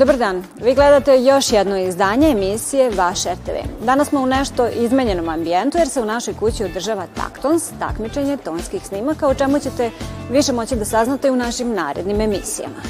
[0.00, 0.44] Dobar dan.
[0.62, 3.84] Vi gledate još jedno izdanje emisije Vaš RTV.
[3.84, 8.86] Danas smo u nešto izmenjenom ambijentu jer se u našoj kući održava Taktons, takmičenje tonskih
[8.86, 9.90] snimaka, o čemu ćete
[10.30, 12.80] više moći da saznate u našim narednim emisijama.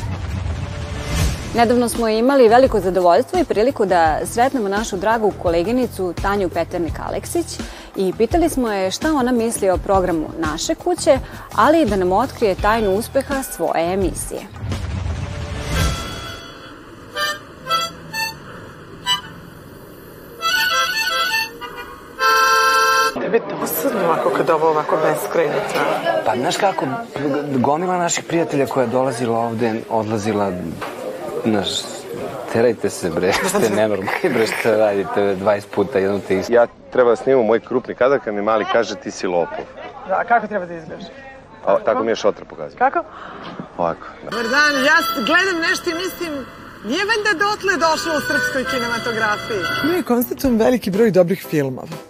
[1.56, 7.60] Nedavno smo imali veliko zadovoljstvo i priliku da sretnemo našu dragu koleginicu Tanju Peternik-Aleksić
[7.96, 11.18] i pitali smo je šta ona misli o programu naše kuće,
[11.54, 14.40] ali i da nam otkrije tajnu uspeha svoje emisije.
[24.50, 26.22] Kad ovo ovako beskrajno traje.
[26.26, 26.86] Pa znaš kako,
[27.56, 30.52] gomila naših prijatelja koja je dolazila ovde, odlazila,
[31.44, 31.68] znaš,
[32.52, 36.52] terajte se bre, ste nenormalni bre što radite 20 puta jedno te isto.
[36.52, 39.64] Ja treba da snimam moj krupni kadar kad mi mali kaže ti si lopov.
[40.08, 41.04] Da, a kako treba da izgledaš?
[41.66, 42.78] A, tako mi je šotra pokazao.
[42.78, 43.04] Kako?
[43.78, 44.06] Ovako.
[44.24, 44.30] Da.
[44.30, 46.32] Dobar dan, ja gledam nešto i mislim,
[46.84, 49.62] nije valjda dotle došlo u srpskoj kinematografiji.
[49.96, 52.09] Mi konstatujem veliki broj dobrih filmova.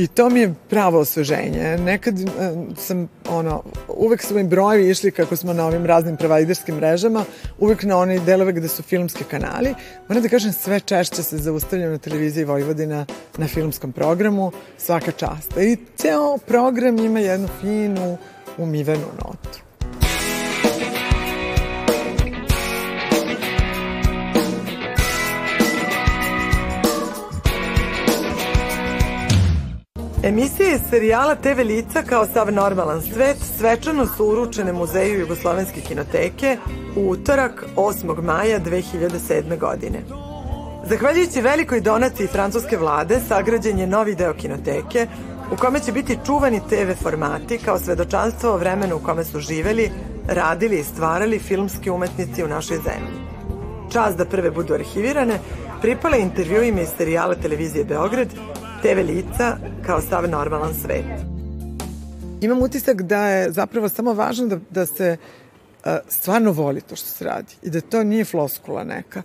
[0.00, 1.78] I to mi je pravo osveženje.
[1.78, 2.28] Nekad uh,
[2.76, 7.24] sam, ono, uvek su mi brojevi išli kako smo na ovim raznim provajderskim mrežama,
[7.58, 9.74] uvek na one delove gde su filmski kanali.
[10.08, 15.56] Moram da kažem, sve češće se zaustavljam na televiziji Vojvodina na filmskom programu, svaka čast.
[15.56, 18.18] I ceo program ima jednu finu,
[18.58, 19.69] umivenu notu.
[30.22, 36.56] Emisije iz serijala TV Lica kao sav normalan svet svečano su uručene Muzeju Jugoslovenske kinoteke
[36.96, 38.22] u utorak 8.
[38.22, 39.58] maja 2007.
[39.58, 39.98] godine.
[40.88, 45.06] Zahvaljujući velikoj donaciji francuske vlade sagrađen je novi deo kinoteke
[45.52, 49.90] u kome će biti čuvani TV formati kao svedočanstvo o vremenu u kome su živeli,
[50.28, 53.20] radili i stvarali filmski umetnici u našoj zemlji.
[53.92, 55.38] Čas da prve budu arhivirane
[55.82, 58.28] pripala intervjuima iz serijala televizije Beograd
[58.82, 61.04] TV lica kao sav normalan svet.
[62.40, 65.16] Imam utisak da je zapravo samo važno da, da se
[65.84, 69.22] uh, stvarno voli to što se radi i da to nije floskula neka.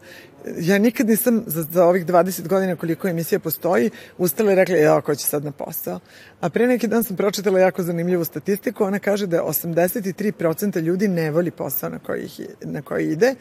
[0.59, 5.01] Ja nikad nisam za, za ovih 20 godina koliko emisija postoji ustala i rekla, ja,
[5.01, 5.99] ko će sad na posao?
[6.41, 11.07] A pre neki dan sam pročitala jako zanimljivu statistiku, ona kaže da je 83% ljudi
[11.07, 12.29] ne voli posao na koji,
[12.61, 13.35] na koji ide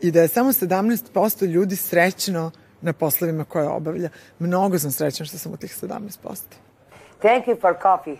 [0.00, 2.50] i da je samo 17% ljudi srećno
[2.84, 4.08] na poslovima koje obavlja.
[4.38, 6.08] Mnogo sam srećan što sam u tih 17%.
[7.20, 8.16] Thank you for coffee.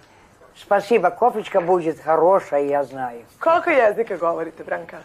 [0.57, 1.11] Спасибо.
[1.11, 3.21] Кофечка будет хорошая, я знаю.
[3.41, 4.97] Koliko jezika govorite, Branka?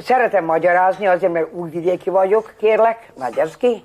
[0.00, 3.84] Szeretem magyarázni, azért mert újvidéki vagyok, kérlek, magyarski.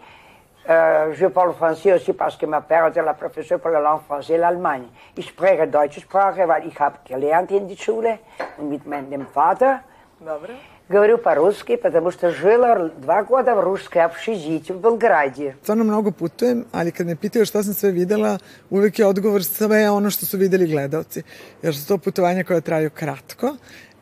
[0.67, 4.01] Uh, je parle français aussi parce que ma père était la professeur pour la langue
[4.07, 4.87] française et l'Allemagne.
[5.15, 8.17] Ich spreche deutsche Sprache, weil ich habe gelernt in die Schule
[8.57, 9.81] und mit meinem Vater.
[10.19, 10.53] Dobro.
[10.89, 15.55] Говорю по-русски, потому что жила два года в русской общежитии в Белграде.
[15.63, 18.37] Stvarno mnogo putujem, ali kad me pitaju šta sam sve videla,
[18.69, 21.23] uvek je odgovor sve ono što su videli gledalci.
[21.61, 23.55] Jer su to putovanja koja traju kratko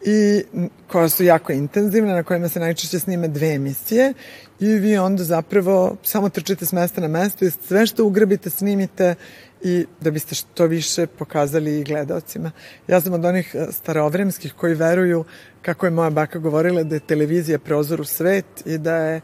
[0.06, 0.44] i
[0.88, 4.14] koja su jako intenzivne, na kojima se najčešće snime dve emisije
[4.60, 9.16] i vi onda zapravo samo trčite s mesta na mesto i sve što ugrabite snimite
[9.64, 12.52] i da biste što više pokazali i gledalcima.
[12.88, 15.24] Ja sam od onih starovremskih koji veruju,
[15.62, 19.22] kako je moja baka govorila, da je televizija prozor u svet i da je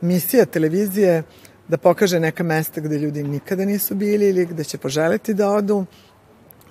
[0.00, 1.22] misija televizije
[1.68, 5.84] da pokaže neka mesta gde ljudi nikada nisu bili ili gde će poželeti da odu,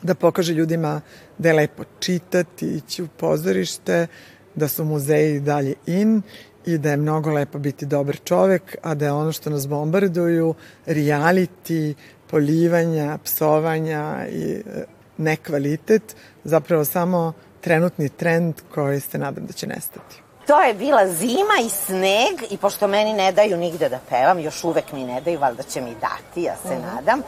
[0.01, 1.01] da pokaže ljudima
[1.37, 4.07] da je lepo čitati, ići u pozorište,
[4.55, 6.21] da su muzeji dalje in
[6.65, 10.55] i da je mnogo lepo biti dobar čovek, a da je ono što nas bombarduju
[10.85, 11.93] reality,
[12.29, 14.83] polivanja, psovanja i e,
[15.17, 20.21] nekvalitet, zapravo samo trenutni trend koji se nadam da će nestati.
[20.47, 24.63] To je bila zima i sneg i pošto meni ne daju nigde da pevam, još
[24.63, 26.95] uvek mi ne daju, valjda će mi dati, ja se uh -huh.
[26.95, 27.21] nadam.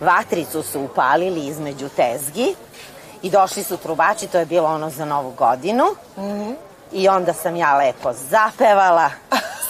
[0.00, 2.54] Vatricu su upalili između tezgi
[3.22, 5.84] i došli su trubači, to je bilo ono za novu godinu.
[6.16, 6.54] Uh -huh.
[6.92, 9.10] I onda sam ja lepo zapevala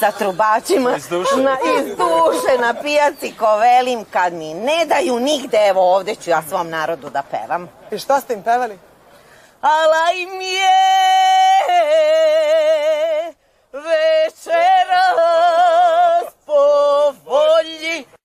[0.01, 1.37] sa trubačima iz duše.
[1.37, 6.31] Na, iz duše na pijaci ko velim kad mi ne daju nigde, evo ovde ću
[6.31, 7.69] ja svom narodu da pevam.
[7.91, 8.79] I šta ste im pevali?
[9.61, 10.71] Ala im je
[13.73, 15.07] večeras
[16.47, 16.55] po
[17.25, 18.16] volji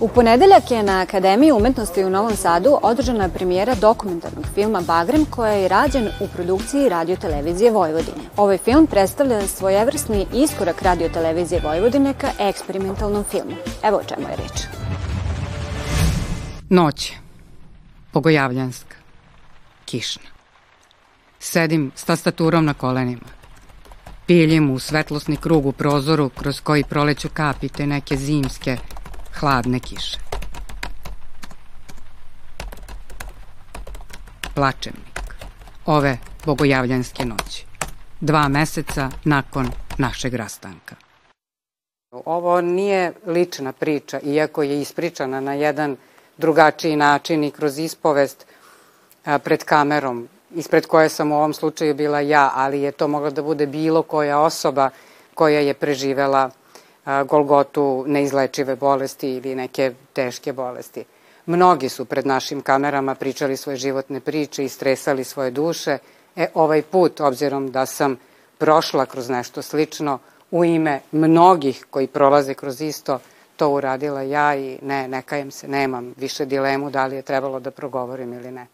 [0.00, 5.52] U ponedeljak je na Akademiji umetnosti u Novom Sadu održana premijera dokumentarnog filma Bagrem koja
[5.52, 8.16] je rađen u produkciji radiotelevizije Vojvodine.
[8.36, 13.56] Ovaj film predstavlja svojevrsni iskorak radiotelevizije Vojvodine ka eksperimentalnom filmu.
[13.82, 14.62] Evo o čemu je reč.
[16.68, 17.12] Noć.
[18.12, 18.96] Bogojavljanska.
[19.84, 20.30] Kišna.
[21.38, 23.26] Sedim s tastaturom na kolenima.
[24.26, 28.76] Piljim u svetlosni krug u prozoru kroz koji proleću kapi te neke zimske,
[29.40, 30.18] hladne kiše.
[34.54, 35.34] Plačemnik.
[35.86, 37.66] Ove bogojavljanske noći.
[38.20, 40.94] Dva meseca nakon našeg rastanka.
[42.24, 45.96] Ovo nije lična priča, iako je ispričana na jedan
[46.36, 48.46] drugačiji način i kroz ispovest
[49.42, 53.42] pred kamerom, ispred koje sam u ovom slučaju bila ja, ali je to mogla da
[53.42, 54.90] bude bilo koja osoba
[55.34, 56.50] koja je preživela
[57.28, 61.04] Golgotu neizlečive bolesti ili neke teške bolesti.
[61.46, 65.98] Mnogi su pred našim kamerama pričali svoje životne priče i stresali svoje duše.
[66.36, 68.16] E, ovaj put, obzirom da sam
[68.58, 70.18] prošla kroz nešto slično,
[70.50, 73.18] u ime mnogih koji prolaze kroz isto,
[73.56, 77.60] to uradila ja i ne, ne kajem se, nemam više dilemu da li je trebalo
[77.60, 78.66] da progovorim ili ne.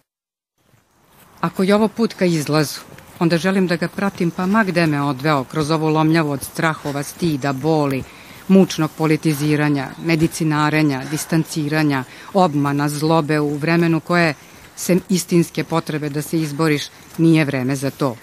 [1.41, 2.81] Ako je ovo put ka izlazu,
[3.19, 7.03] onda želim da ga pratim pa ma gde me odveo kroz ovo lomljavo od strahova,
[7.03, 8.05] stida, boli,
[8.49, 12.05] mučnog politiziranja, medicinarenja, distanciranja,
[12.35, 14.35] obmana, zlobe u vremenu koje,
[14.77, 16.83] sem istinske potrebe da se izboriš,
[17.19, 18.17] nije vreme za to,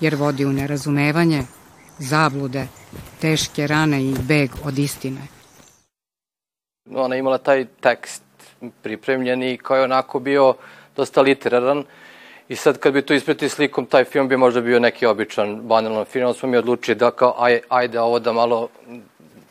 [0.00, 1.42] jer vodi u nerazumevanje,
[1.98, 2.66] zablude,
[3.20, 5.20] teške rane i beg od istine.
[6.94, 8.22] Ona imala taj tekst
[8.82, 10.54] pripremljen i koji je onako bio
[10.96, 11.84] dosta literaran
[12.48, 16.04] i sad kad bi to ispreti slikom, taj film bi možda bio neki običan, banalan
[16.04, 18.68] film, ali smo mi odlučili da kao aj, ajde ovo da malo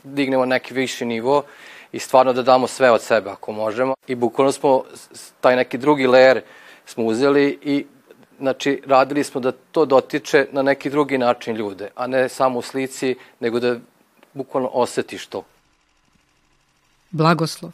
[0.03, 1.43] dignemo neki viši nivo
[1.91, 3.93] i stvarno da damo sve od sebe ako možemo.
[4.07, 4.83] I bukvalno smo
[5.41, 6.41] taj neki drugi layer
[6.85, 7.85] smo uzeli i
[8.39, 12.61] znači, radili smo da to dotiče na neki drugi način ljude, a ne samo u
[12.61, 13.75] slici, nego da
[14.33, 15.43] bukvalno osetiš to.
[17.11, 17.71] Blagoslov.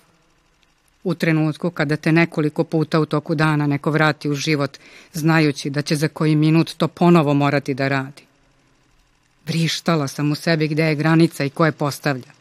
[1.03, 4.77] U trenutku kada te nekoliko puta u toku dana neko vrati u život,
[5.13, 8.26] znajući da će za koji minut to ponovo morati da radi.
[9.47, 12.31] Vrištala sam u sebi gde je granica i ko je postavlja.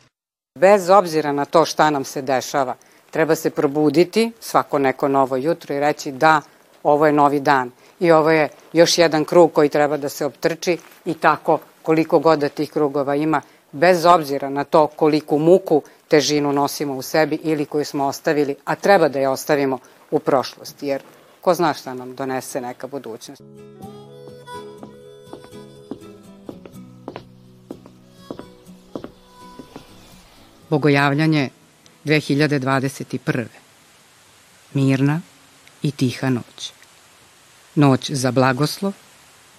[0.58, 2.74] Bez obzira na to šta nam se dešava,
[3.10, 6.40] treba se probuditi svako neko novo jutro i reći da,
[6.82, 7.70] ovo je novi dan
[8.00, 12.38] i ovo je još jedan krug koji treba da se optrči i tako koliko god
[12.38, 13.42] da tih krugova ima,
[13.72, 18.74] bez obzira na to koliku muku, težinu nosimo u sebi ili koju smo ostavili, a
[18.74, 19.78] treba da je ostavimo
[20.10, 21.02] u prošlosti, jer
[21.40, 23.42] ko zna šta nam donese neka budućnost.
[30.70, 31.50] Bogojavljanje
[32.04, 33.44] 2021.
[34.74, 35.20] Mirna
[35.82, 36.72] i tiha noć
[37.76, 38.92] noć za blagoslov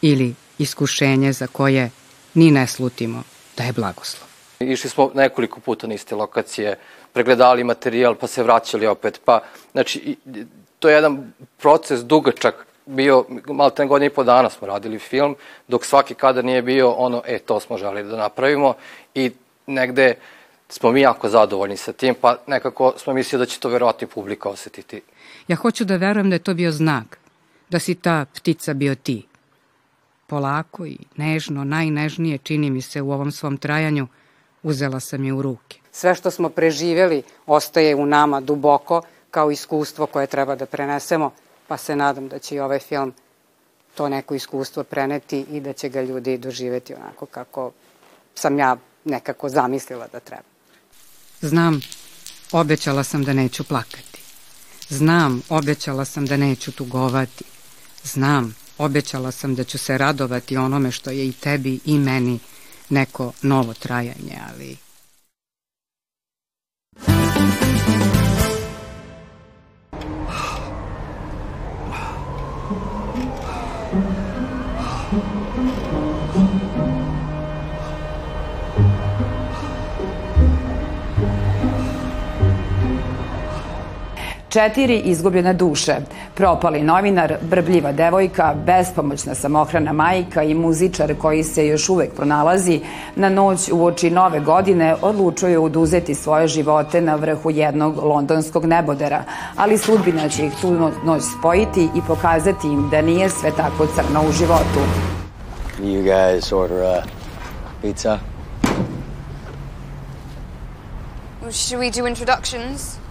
[0.01, 1.89] ili iskušenje za koje
[2.33, 3.23] ni ne slutimo
[3.57, 4.27] da je blagoslov.
[4.59, 6.77] Išli smo nekoliko puta na iste lokacije,
[7.13, 9.39] pregledali materijal, pa se vraćali opet, pa,
[9.71, 10.17] znači,
[10.79, 15.35] to je jedan proces dugačak, bio, malo ten godina i po dana smo radili film,
[15.67, 18.73] dok svaki kadar nije bio ono, e, to smo želi da napravimo
[19.15, 19.31] i
[19.67, 20.15] negde
[20.69, 24.11] smo mi jako zadovoljni sa tim, pa nekako smo mislili da će to verovatno i
[24.13, 25.01] publika osetiti.
[25.47, 27.19] Ja hoću da verujem da je to bio znak,
[27.69, 29.27] da si ta ptica bio ti.
[30.27, 34.07] Polako i nežno, najnežnije čini mi se u ovom svom trajanju,
[34.63, 35.79] uzela sam je u ruke.
[35.91, 41.31] Sve što smo preživeli ostaje u nama duboko kao iskustvo koje treba da prenesemo,
[41.67, 43.13] pa se nadam da će i ovaj film
[43.95, 47.71] to neko iskustvo preneti i da će ga ljudi doživeti onako kako
[48.35, 50.56] sam ja nekako zamislila da treba.
[51.41, 51.81] Znam,
[52.51, 54.21] obećala sam da neću plakati.
[54.89, 57.43] Znam, obećala sam da neću tugovati.
[58.03, 62.39] Znam, obećala sam da ću se radovati onome što je i tebi i meni
[62.89, 64.77] neko novo trajanje, ali
[84.49, 85.95] Četiri izgubljene duše,
[86.35, 92.81] propali novinar, brbljiva devojka, bespomoćna samohrana majka i muzičar koji se još uvek pronalazi,
[93.15, 99.23] na noć u oči nove godine odlučuju oduzeti svoje živote na vrhu jednog londonskog nebodera,
[99.55, 104.21] ali sudbina će ih tu noć spojiti i pokazati im da nije sve tako crno
[104.29, 104.79] u životu.
[105.81, 107.01] You guys order a
[107.81, 108.19] pizza?
[111.51, 113.06] Should we do introductions?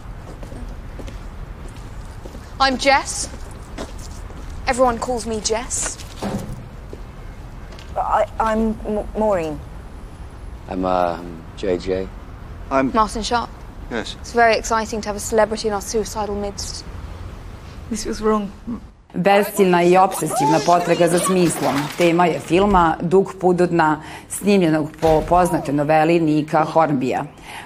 [2.59, 3.29] I'm Jess.
[4.67, 6.03] Everyone calls me Jess.
[7.97, 9.61] I, I'm M- Maureen.
[10.69, 11.23] I'm uh,
[11.59, 12.09] JJ.
[12.71, 13.51] I'm Martin Sharp.
[13.91, 14.17] Yes.
[14.21, 16.85] It's very exciting to have a celebrity in our suicidal midst.
[17.91, 18.51] This was wrong.
[19.17, 21.75] Besciljna i obsesivna potraga za smislom.
[21.99, 27.25] Tema je filma Dug put do dna, snimljenog po poznate noveli Nika Hornbija.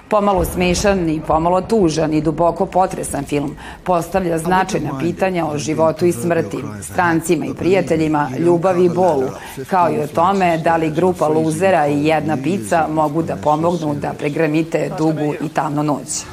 [0.09, 6.11] Pomalo smešan i pomalo tužan i duboko potresan film postavlja značajna pitanja o životu i
[6.11, 9.27] smrti, strancima i prijateljima, ljubavi i bolu,
[9.69, 14.13] kao i o tome da li grupa luzera i jedna pizza mogu da pomognu da
[14.13, 16.25] pregramite dugu i tamnu noć.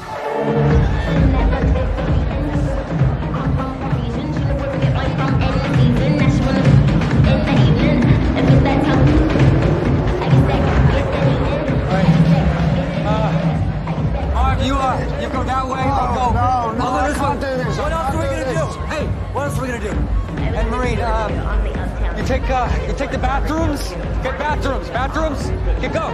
[22.99, 23.79] Take the bathrooms.
[24.21, 24.89] Get bathrooms.
[24.89, 25.39] Bathrooms.
[25.79, 26.11] Get go.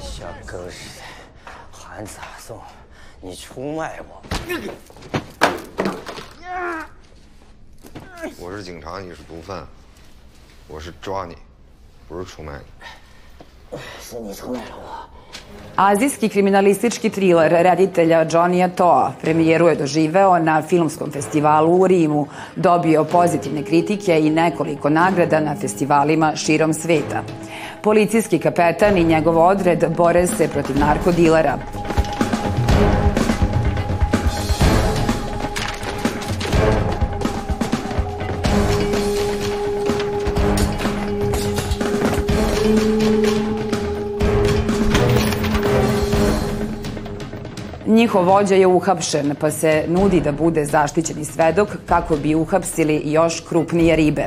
[0.00, 1.02] 小狗日的，
[1.70, 2.58] 喊咋送？
[3.20, 4.22] 你出卖我！
[8.38, 9.66] 我是警察，你是毒贩，
[10.66, 11.36] 我是抓你，
[12.08, 13.78] 不是出卖你。
[14.00, 15.09] 是你出卖了我。
[15.80, 23.62] Azijski kriminalistički triler reditelja Johnny'a Toa premijeru je doživeo na filmskom festivalu u Rimu, dobio pozitivne
[23.62, 27.22] kritike i nekoliko nagrada na festivalima širom sveta.
[27.82, 31.58] Policijski kapetan i njegov odred bore se protiv narkodilera.
[48.00, 53.40] Njihov vođa je uhapšen, pa se nudi da bude zaštićeni svedok kako bi uhapsili još
[53.48, 54.24] krupnije ribe.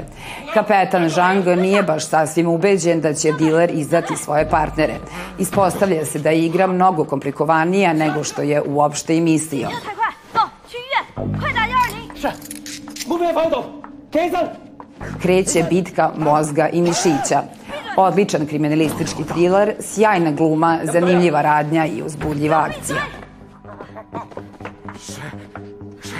[0.53, 4.93] Kapetan Zhang nije baš sasvim ubeđen da će diler izdati svoje partnere.
[5.39, 9.69] Ispostavlja se da je igra mnogo komplikovanija nego što je uopšte i mislio.
[15.21, 17.41] Kreće bitka mozga i mišića.
[17.97, 23.22] Odličan kriminalistički thriller, sjajna gluma, zanimljiva radnja i uzbudljiva akcija.
[25.05, 25.21] 水
[26.01, 26.13] 水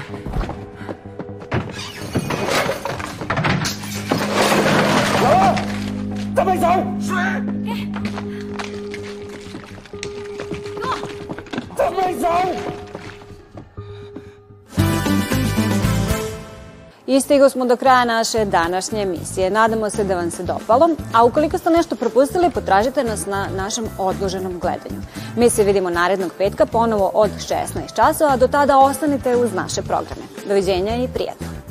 [5.21, 5.55] 走啊
[6.35, 6.67] 咱们走
[6.99, 7.15] 水
[7.63, 8.03] 给给
[10.81, 10.85] 我
[11.77, 12.27] 咱们走
[17.13, 19.49] I stigo smo do kraja naše današnje emisije.
[19.49, 23.85] Nadamo se da vam se dopalo, a ukoliko ste nešto propustili, potražite nas na našem
[23.97, 25.01] odloženom gledanju.
[25.37, 29.81] Mi se vidimo narednog petka ponovo od 16 časova, a do tada ostanite uz naše
[29.81, 30.21] programe.
[30.47, 31.62] Doviđenja i prijatno.